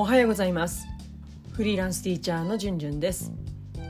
[0.00, 0.86] おはようございます。
[1.52, 3.32] フリーランスティーチャーのじゅんじゅんです。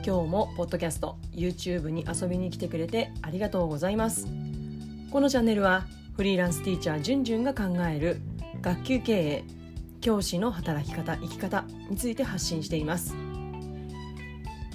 [0.05, 4.27] 今日もポッドキャスト YouTube に遊びに来てくれてありがとうございます。
[5.09, 5.85] このチャンネルは
[6.17, 8.19] フリーランスティーチャーじゅんじゅんが考える
[8.61, 9.43] 学級経営
[10.01, 13.15] 教師の働き方生き方について発信しています。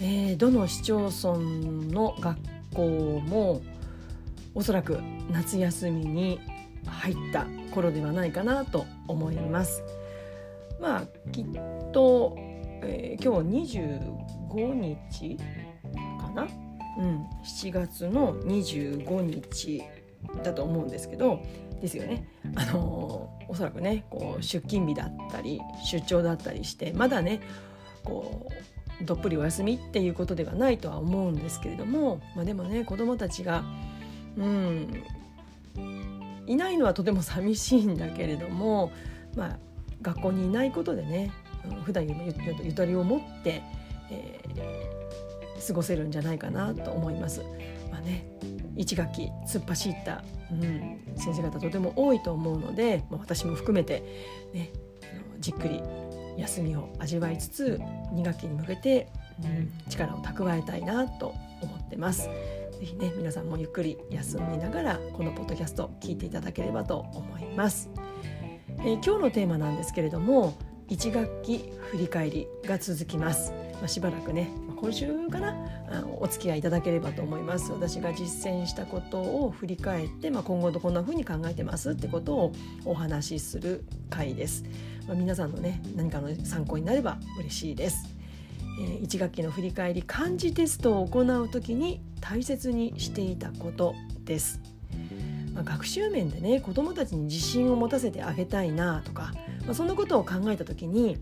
[0.01, 2.39] えー、どの市町村の学
[2.75, 3.61] 校も
[4.55, 5.01] おそらく
[5.31, 6.41] 夏休みに
[6.87, 9.83] 入った頃ではないかなと思います。
[10.81, 11.45] まあきっ
[11.93, 12.35] と、
[12.83, 15.37] えー、今日25日
[16.21, 16.47] かな、
[16.99, 19.83] うん、7月の25日
[20.43, 21.43] だと思うんですけど
[21.81, 27.41] ですよね、あのー、おそらくねこう出勤日だったり出張だったりしてまだね
[28.05, 28.49] こ
[29.01, 33.63] うどっぷりお休みっていうことではないとは思うんですけれども、まあ、でもね子どもたちが、
[34.39, 35.03] うん、
[36.47, 38.93] いないのはとても寂しいんだけれども、
[39.35, 39.59] まあ、
[40.07, 41.33] 学校にいないことでね
[41.85, 43.63] 普段よりもゆとりを持って、
[44.11, 47.43] えー、過ごせるんじゃないかなと思います。
[47.91, 48.25] まあね、
[48.77, 54.03] 1学期突っ走った、うん、先生方とても多いと思うので、まあ、私も含めて、
[54.55, 54.71] ね、
[55.41, 55.83] じっくり
[56.37, 57.81] 休みを味わいつつ
[58.13, 59.09] 2学期に向けて、
[59.43, 62.29] うん、力を蓄えたいなと思ってます。
[62.79, 67.91] ぜひね皆さんもゆっくり休みながらこのポッドキャスト聞いていただければと思います。
[68.87, 70.57] えー、今日のテーマなんですけれども
[70.91, 75.57] 1学期振り返りが続きます、まあ、しばらくね今週かな
[75.91, 77.73] あのお付き合いいただければと思います。
[77.73, 82.53] 私が実践したことを振り返って、まあ、今後どこんな風に考えてますってことを
[82.85, 84.65] お話しする回です、
[85.09, 88.15] まあ、皆さんのね何かの参考になれば嬉しいです。
[88.79, 94.76] えー、1学期の振り返り漢字テストを行う時に大切にしていたことです。
[95.57, 99.33] まあ、学習面でね子どもたちに自信を持たせてあげたいなとか、
[99.65, 101.17] まあ、そんなことを考えた時に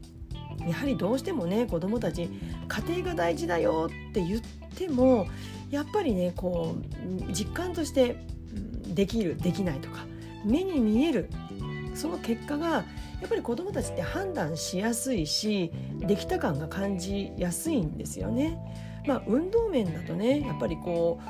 [0.66, 2.28] やはりどうしてもね子どもたち
[2.68, 4.40] 家庭が大事だよって言っ
[4.76, 5.28] ても
[5.70, 6.76] やっぱりねこ
[7.28, 8.16] う実感として
[8.86, 10.04] できるできないとか
[10.44, 11.30] 目に見える
[11.94, 12.84] その結果がや
[13.26, 18.58] っぱり子どもたちって判断しやすいしできた感が感じやすいんですよね。
[19.06, 21.20] まあ、運動面だとねやっぱりこ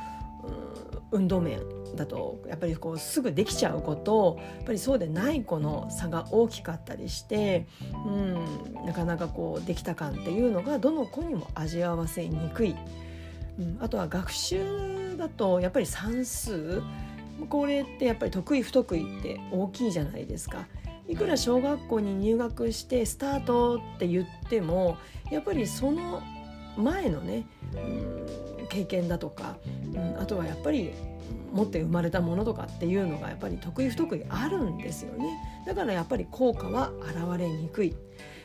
[1.11, 1.61] う運動面
[1.95, 7.67] だとやっぱりこうすぐできちゃう子とやっぱりそうでない子の差が大きかったりして、
[8.07, 12.77] うん、なかなかこうできた感っていうのがどの子にも味わわせにくい、
[13.59, 16.83] うん、あとは学習だとやっぱり算数
[17.49, 20.67] これってやっぱり得意不得意って大きいじゃないですか。
[21.07, 24.97] いくら小学校に入学してスタートって言っても
[25.31, 26.23] やっぱりその
[26.77, 29.57] 前のね、うん、経験だとか、
[29.95, 30.93] うん、あとはやっぱり
[31.53, 35.39] 持って生まれたものとかっていうのがやっぱり得意不得意あるんですよね。
[35.67, 37.95] だからやっぱり効果は現れにくい。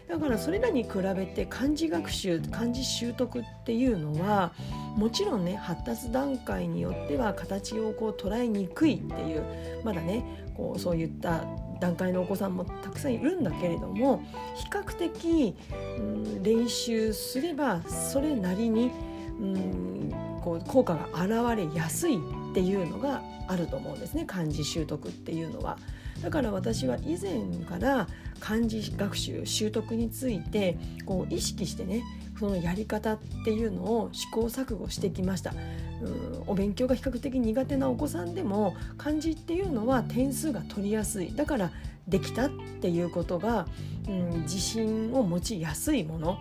[0.07, 4.53] だからそれらに比べて漢字学習漢字習得っていうのは
[4.95, 9.43] もちろんね発達段階によっては形をこう捉えにくいっていう
[9.83, 10.23] まだね
[10.57, 11.45] こうそういった
[11.79, 14.23] 段階のお子さんもたくさんいるんだけれども
[14.55, 15.55] 比較的、
[15.99, 18.91] うん、練習すればそれなりに、
[19.39, 22.19] うん、こう効果が現れやすい。
[22.51, 25.77] っていうのがあると思うんですね漢字習得っていうのは。
[26.21, 28.07] だから私は以前から
[28.41, 32.03] 漢字学習習得についてこう意識してね
[32.37, 35.53] そのやり方っていうのを試行錯誤してきました。
[36.01, 41.71] うんお勉強が比較的苦手なお子さんでも漢字っていうのは点数が取りやすいだから
[42.07, 42.49] できたっ
[42.81, 43.67] ていうことが、
[44.07, 46.39] うん、自信を持ちやすいもの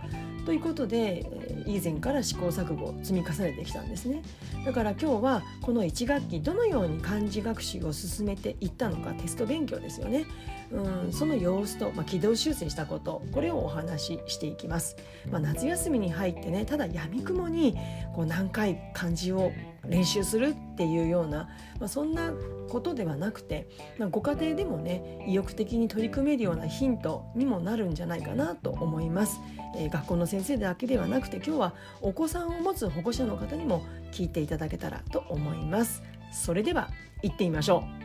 [0.49, 1.27] ということで
[1.67, 4.23] 以前から試行錯誤を積み重ねてきたんですね。
[4.65, 10.25] だから今日はこの1学期どのように漢字学習を進めていったのかテスト勉強ですよね。
[10.71, 14.97] うんその様子と、まあ、軌道修正したことこれをお話ししていきます、
[15.31, 17.75] まあ、夏休みに入ってねただやみくもに
[18.15, 19.53] こう何回漢字を
[19.87, 21.49] 練習するっていうような、
[21.81, 22.33] まあ、そんな
[22.69, 23.67] ことではなくて、
[23.99, 29.41] まあ、ご家庭でもね意欲的に取り組めるようなヒントにもなるんじゃないかなと思います、
[29.77, 36.05] えー、学校の先先生だけではなくて今日はお子さんを持つ保護者の方にも聞いていただけたらと思います。
[36.33, 36.91] それでは
[37.25, 37.99] 行ってみましょう。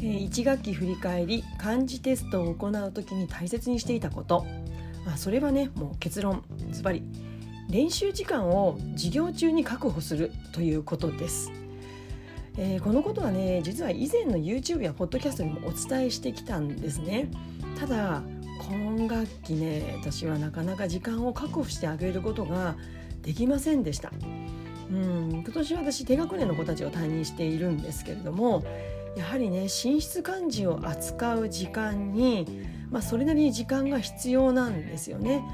[0.00, 4.46] 1学期振り返り漢字テストを行う時に大切にしていたこと、
[5.04, 7.29] まあ、それはねもう結論ズバリ。
[7.70, 11.52] 練習時間を授業中に確保するということです。
[12.58, 17.30] えー、このことはね実は以前の YouTube やポッドキャストにもお伝えしてきたんですね。
[17.78, 18.22] ただ
[18.68, 22.76] 今学期ね私はなかなか時間を確保してあげることが
[23.22, 24.10] できませんでした。
[24.90, 28.64] うん今年私低学年の子たちを担任しているんですけれども
[29.16, 29.68] やはりね寝
[30.00, 35.44] 室漢字を扱う時間に、まあ、それなりに時間が必要なんですよね。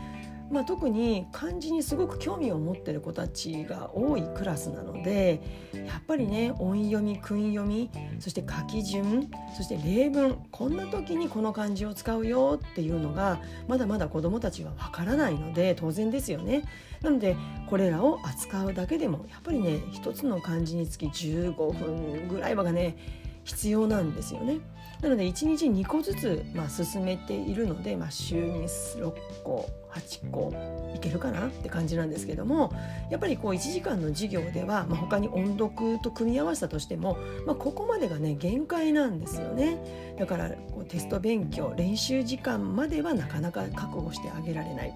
[0.51, 5.41] まあ、特に漢字にすごく興味を持ってる子たちが多いクラスなので
[5.73, 7.91] やっぱりね音読み訓読み
[8.21, 16.63] そして書き順そして例文こんな時にこの漢字を使うよっていうのがまだまだ子どもたちはわからないので当然ですよね。
[17.03, 17.37] なので
[17.69, 22.97] これらを扱うだけでもやっぱりね一つの漢字につき15分ぐらいはがね
[23.45, 24.59] 必要なんですよね。
[25.01, 29.13] なので1日2個ずつ、まあ、進めているので、まあ、週に6
[29.45, 29.69] 個
[30.01, 30.53] 8個
[30.95, 32.73] いけるかなって感じなんですけども
[33.11, 40.15] やっぱりこう1時間の授業では、まあ、他に音読と組み合わせたとしても、まあ、ここまでがね限界なんですよね。
[40.19, 44.95] だからこうテスト勉強練習時間まではなかなか覚悟してあげられない。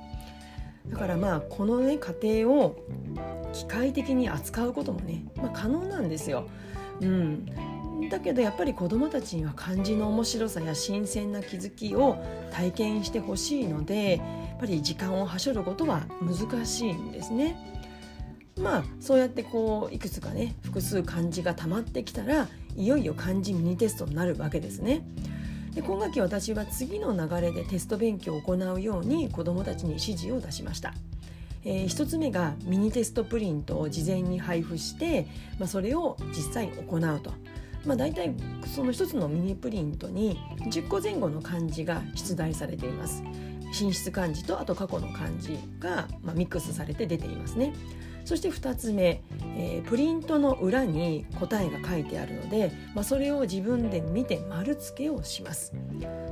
[0.89, 2.77] だからまあこのね過程を
[3.53, 6.49] 機械的に扱うこともね、まあ、可能なんですよ。
[7.01, 7.47] うん、
[8.11, 14.21] だけどやっぱり子どもたちには漢字の面白さや新鮮な気づきを体験してほしいので
[14.61, 17.57] ぱり時間をはしょることは難しいんですね。
[18.61, 22.47] まあそうやってこういくつかね複数漢字がたまってきたら
[22.77, 25.03] いよいよ漢字ミニテストになるわけですね。
[25.75, 30.93] で今学期私は次の流れでテスト勉強を行うように子どもたちに指示を出しました。
[31.65, 35.27] えー、1つ目がミニテストプリントを事前に配布して、
[35.59, 37.33] まあ、それを実際行うと。
[37.87, 38.35] まあ、大体
[38.67, 40.39] その1つのミニプリントに
[40.71, 43.23] 10個前後の漢字が出題されています。
[43.73, 47.73] 進出漢字とあと過去の漢字が、まあ、ミックスされて出ていますね。
[48.25, 49.23] そして2つ目、
[49.57, 55.73] えー、プリントの裏に答えが書いてあるので、まあ、それを自分で見て丸付けをします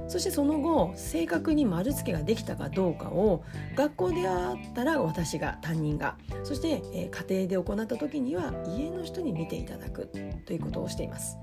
[0.06, 3.42] そしてその後正確に丸付けができたかどうかを
[3.74, 10.10] 学校であったら私が担任がそして、えー、家庭で行った時には家の人に見ていただく
[10.46, 11.36] ということをしています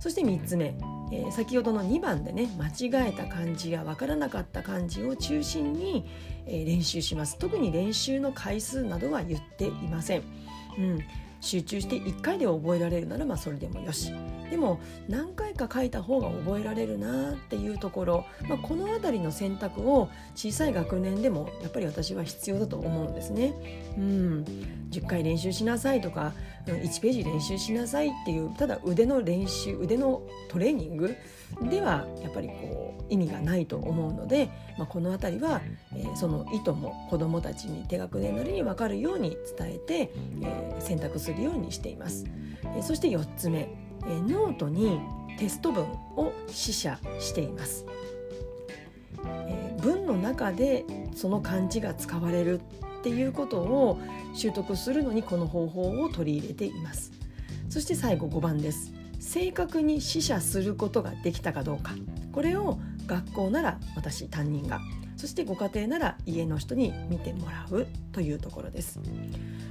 [0.00, 0.76] そして3つ目、
[1.10, 6.04] えー、先ほどの2番でね間違えた漢字や分からなかった漢字を中心に、
[6.46, 7.38] えー、練習します。
[7.38, 10.22] 特に練習の回数などは言っていません、
[10.78, 10.98] うん、
[11.40, 14.12] 集中して1回で覚えられるならまあそれでもよし。
[14.50, 23.54] でも何回か書いた方が覚えられるなっていうところ、まあ、この辺りの選択を小さい学年でもやっぱり私は必要だと思うんですね。
[23.98, 24.44] うん、
[24.90, 26.32] 10回練習しなさいとか
[26.72, 31.16] 1ページ練習しなさいっていうただ腕の練習腕のトレーニング
[31.62, 35.60] ではやっぱりこう意味がないと思うので、まあ、この辺りは、
[35.94, 40.12] えー、その意図も子どもたちに低学年なりに分かるように伝えて、
[40.42, 42.26] えー、選択するようにしています。
[42.64, 43.68] えー、そして4つ目
[44.06, 45.00] えノートに
[45.38, 45.84] テスト文
[46.16, 47.84] を視写しています、
[49.24, 50.84] え文の中で
[51.14, 52.60] その漢字が使われる
[52.98, 54.00] っていうことを
[54.34, 57.12] 習得するのにこの方法を取り入れています
[57.68, 61.92] そして最後5番です正確に試写することができたかどうか
[62.32, 64.80] これを学校なら私担任が
[65.18, 69.00] そしてご家庭なら家の人に見てもらうというところです。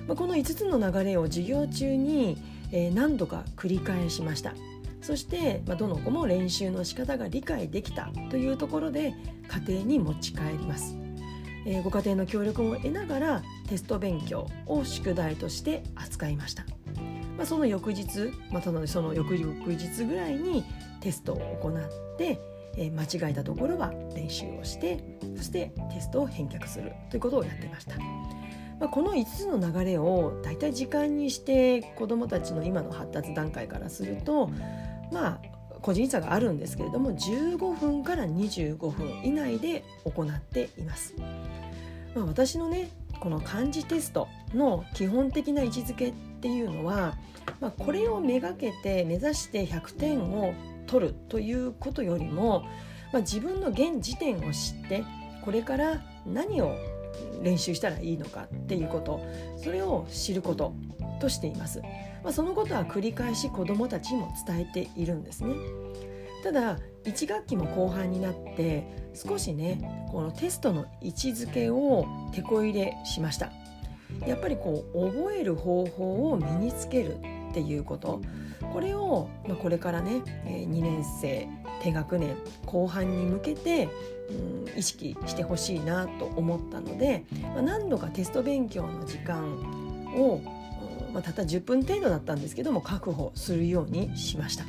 [0.08, 2.38] この5つの流れを授業中に
[2.94, 4.54] 何度か繰り返しました。
[5.02, 9.14] そして、どの子も練習の仕方が理解できたというところで
[9.66, 10.98] 家庭に持ち帰ります。
[11.70, 16.64] えご家庭の協力も得ながらテスト勉強を宿題として扱いました。
[17.38, 20.64] まあ、その翌日またのその翌々日ぐらいに
[21.02, 22.40] テストを行って
[22.78, 25.04] え間違えたところは練習をして
[25.36, 27.98] そしてテストを返却するということをやっていました。
[28.80, 34.52] まあ、この5つの流れをだいたい時間にして子どもたちの今の発達段階からすると
[35.12, 35.42] まあ
[35.82, 41.16] 個人差があるんですけれども15分から25分以内で行っています。
[42.18, 47.16] まあ、私のねこの漢字テストの基本的な位置づけっていうのは、
[47.60, 50.54] まあ、これをめがけて目指して100点を
[50.88, 52.62] 取るということよりも、
[53.14, 55.04] まあ、自分の現時点を知って
[55.44, 56.76] これから何を
[57.44, 59.22] 練習したらいいのかっていうこと
[59.58, 60.74] それを知ること
[61.22, 61.82] としています、
[62.24, 65.54] まあ、そのことは繰り返し子どもたちにも伝えているんですね。
[66.44, 73.52] ただ1学期も後半になって少しねこのテストの位置づけを手こ入れしました
[74.26, 77.18] やっぱりこう覚える方法を身につける
[77.50, 78.22] っていうこと
[78.74, 81.48] これを、ま、これからね、2年生
[81.82, 82.36] 低学年
[82.66, 83.90] 後半に向けて、
[84.30, 87.24] うん、意識してほしいなと思ったので、
[87.56, 89.46] ま、何度かテスト勉強の時間
[90.16, 90.42] を、
[91.14, 94.66] まあ、たった10分程度だったんですけども確保するようにしました。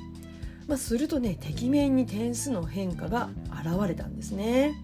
[0.68, 4.80] まあ、するとねてきめんに点数の変化が現れたんですね。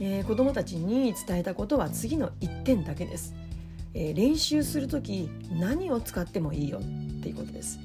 [0.00, 3.34] えー、子どもたちに伝えたことは次の1点だけです。
[3.94, 6.82] えー、練習する時何を使ってもいいよっ
[7.22, 7.78] ていうことです。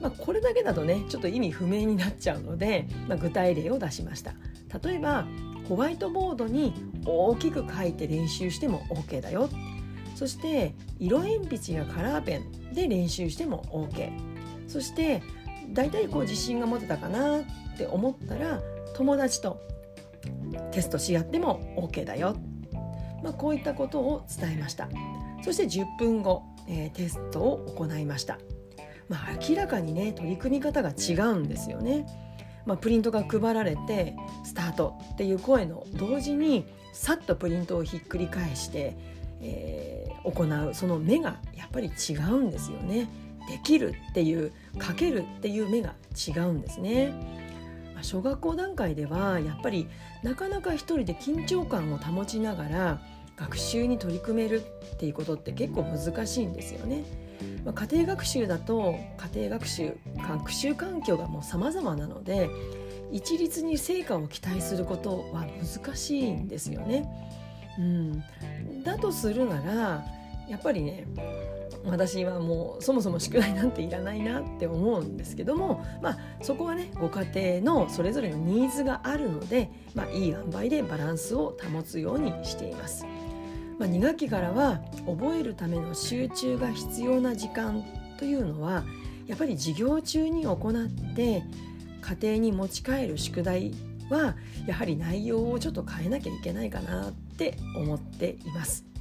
[0.00, 4.34] まあ、これだけだとねちょっと意味不明になっちゃうので、まあ、具体例を出しました
[4.82, 5.26] 例えば
[5.66, 6.74] ホワイトボードに
[7.06, 9.48] 大きく書いて練習しても OK だよ
[10.14, 14.10] そして色鉛筆やカラーペンで練習しても OK
[14.68, 15.22] そして
[15.72, 17.42] 大体こう自信が持てたかなっ
[17.76, 18.60] て思ったら
[18.94, 19.60] 友達と
[20.70, 22.36] テストし合っても OK だよ、
[23.22, 24.88] まあ、こういったことを伝えました。
[25.44, 28.38] そして10分後、えー、テストを行いました、
[29.10, 32.06] まあ、明らかにね取り組み方が違うんですよね、
[32.64, 38.96] まあ、プリントが配られてスタートっていう声の同時にさっとプリントをひっくり返して、
[39.42, 43.08] えー、行うその目がやっぱり違うんですよね。
[43.48, 45.94] できるっていうかけるっていう目が
[46.26, 47.12] 違うんですね。
[47.94, 49.88] まあ、小学校段階ではやっぱり
[50.22, 53.00] なかなか一人で緊張感を保ちながら
[53.36, 54.62] 学習に取り組める
[54.94, 57.04] っていうことって結構難しいんですよね。
[57.64, 58.94] まあ、家庭学習だと
[59.32, 62.48] 家庭学習学習環境がもう様々なので
[63.10, 67.06] 一律に成果を期待することは難しいんですよね。
[67.78, 68.22] うん、
[68.84, 70.04] だとするなら
[70.48, 71.06] やっぱりね
[71.84, 83.06] 私はもうそもそも宿題なんていらないなって思うんですけどもまあそこはねご家庭のそれぞれのニーズがあるので、まあ、いい塩梅でバランスを保つようにしています。
[83.78, 87.84] まあ、2学期からは覚えるための集中が必要な時間
[88.18, 88.84] というのは
[89.26, 91.42] やっぱり授業中に行って
[92.00, 93.72] 家庭に持ち帰る宿題
[94.10, 98.93] はやはり内容をちょっと変えなきゃいけないかなって思っています。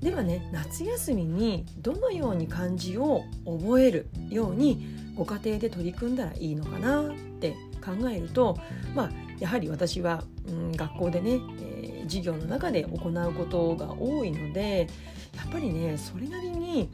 [0.00, 4.86] ではね夏休みにどのように漢字を覚えるように
[5.16, 8.56] ご家庭で取り組んだらいいのかなって考えると、
[8.94, 14.88] まあ、やはり私は、うん、学校でね、えー、授業の中で行うことが多いので
[15.36, 16.90] やっぱりねそれなりに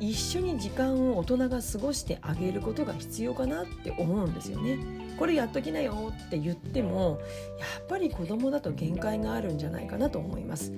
[0.00, 4.78] 一緒に時間を大人が過ごしてあげることが必要かなって思うんですよね。
[5.18, 7.18] これやっときなよって言っても
[7.58, 10.72] やっぱり子供だと限界があるんじゃないかなと思います。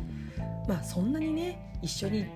[0.71, 2.27] まあそんなにね一緒に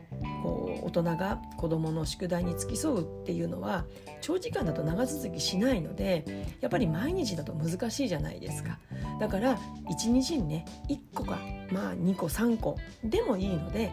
[0.42, 3.84] こう大人が子どもの宿題に付き添うっていうのは
[4.20, 6.24] 長時間だと長続きしないので
[6.60, 8.80] やっぱり毎日だと難しいじゃないですか
[9.20, 9.56] だから
[9.88, 11.38] 1日にね1個か
[11.70, 13.92] まあ2個3個でもいいので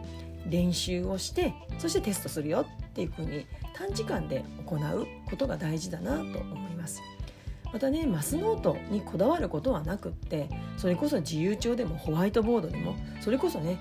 [0.50, 3.46] 練習をしてそしてテストするよっていうふうに
[3.76, 7.00] 短時間で行うことが大事だなと思います。
[7.72, 13.80] またねマスノートにこだわることはなくってそれこそ自由帳でもホワイトボードでもそれこそね、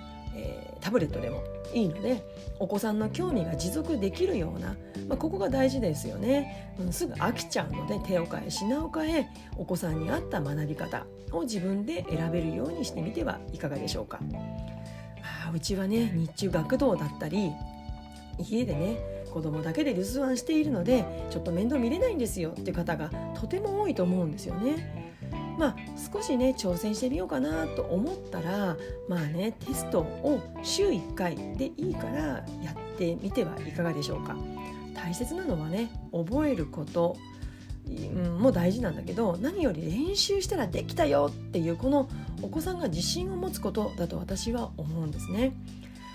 [0.80, 2.22] タブレットでもいいので
[2.58, 4.76] お子さんの興味が持続できるような、
[5.08, 14.20] まあ、ここが大事ですよね、うん、すぐ飽きちゃうので手を変え品を変えお子さんに合った学び方を自分で選べるようにしてみてはいかがでしょうか
[15.46, 17.52] あうちはね日中学童だったり
[18.38, 25.09] 家でね子供だけで留守番しているのでちょっと面倒見れないんですよっていう方がとても多いと思うんですよね。
[25.60, 25.76] まあ
[26.12, 32.16] 少しね挑戦してみようかなと思ったらまあねテストを週1回でいいから
[32.62, 34.34] やってみてはいかがでしょうか
[34.94, 37.18] 大切なのはね覚えること
[38.38, 42.08] も大事なんだけど何より練習したらできたよっていうこの
[42.40, 45.52] お子さんが自信を持つことだと私は思うんですね。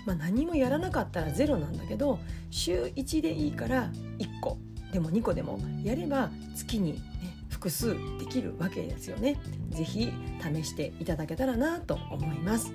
[0.06, 4.56] まあ、何もやらなかったらゼロなんだけど週1でいいから1個
[4.92, 6.98] でも2個でもやれば月に、ね、
[7.66, 9.36] 複数できるわけですよね。
[9.70, 12.72] ぜひ試していただけたらなと思います。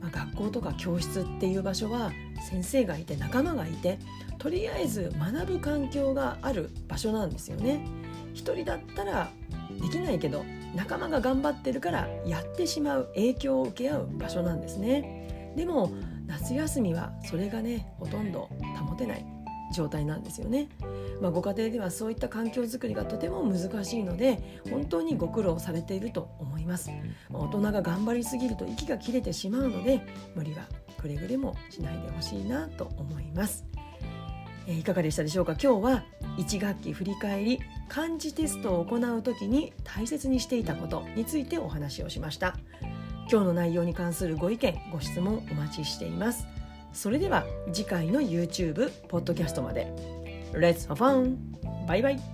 [0.00, 2.10] まあ、学校とか教室っていう場所は
[2.50, 3.98] 先生がいて仲間がいて
[4.38, 7.86] とりあえず学ぶ環境がある場所なんですよね。
[8.32, 9.30] 一人だったら
[9.80, 15.52] できないけど仲間が頑張ってるからやってしまう影響を受け合う場所なんですね。
[15.54, 15.92] でも
[16.26, 18.48] 夏休みはそれがねほとんど
[18.88, 19.33] 保てない
[19.74, 20.68] 状態なんですよね。
[21.20, 26.90] まあ、ご家庭ではそういった環境づくりがとても難しいので本当にご苦労されていると思います、
[27.30, 30.00] まあ、大人が頑張りすぎると息が切れてしまうので
[30.34, 30.64] 無理は
[30.98, 33.64] くれぐれもしないでほしいなと思います、
[34.66, 35.52] えー、いかがでしたでしょうか？
[35.52, 36.04] 今日は
[36.38, 42.56] 1学期振り返り漢字テストを行う時に大切にしていたことについてお話をしました。
[43.30, 46.46] 今日の内容に関するご意見ご質問お待ちしています
[46.94, 49.86] それでは次回の YouTube、ポッドキャストまで
[50.52, 51.36] Let's have fun!
[51.86, 52.33] バイバイ